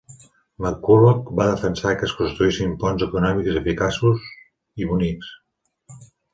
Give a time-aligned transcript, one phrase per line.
[0.65, 4.27] McCullough va defensar que es construïssin ponts econòmics, eficaços
[4.85, 5.33] i bonics.